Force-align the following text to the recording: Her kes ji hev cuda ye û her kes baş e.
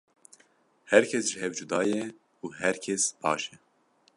Her 0.91 1.03
kes 1.09 1.25
ji 1.31 1.35
hev 1.43 1.51
cuda 1.59 1.81
ye 1.91 2.03
û 2.43 2.45
her 2.61 2.75
kes 2.85 3.03
baş 3.21 3.43
e. 3.53 3.55